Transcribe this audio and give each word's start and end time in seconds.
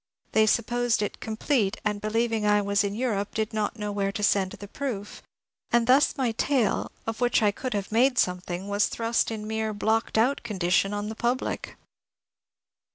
They 0.31 0.47
supposed 0.47 1.03
it 1.03 1.19
complete, 1.19 1.77
and 1.85 2.01
bdieving 2.01 2.43
I 2.43 2.59
was 2.59 2.83
in 2.83 2.93
PINE 2.95 3.01
AND 3.01 3.01
PALM 3.01 3.01
423 3.01 3.01
Europe, 3.01 3.33
did 3.35 3.53
not 3.53 3.77
know 3.77 3.91
where 3.91 4.11
to 4.11 4.23
send 4.23 4.51
the 4.53 4.67
proof, 4.67 5.21
and 5.69 5.85
thus 5.85 6.17
my 6.17 6.31
tale, 6.31 6.91
of 7.05 7.21
which 7.21 7.43
I 7.43 7.51
could 7.51 7.75
have 7.75 7.91
made 7.91 8.17
something, 8.17 8.67
was 8.67 8.87
thrust 8.87 9.29
in 9.29 9.45
mere 9.45 9.75
blocked 9.75 10.17
out 10.17 10.41
condition 10.41 10.91
on 10.95 11.09
the 11.09 11.13
public. 11.15 11.77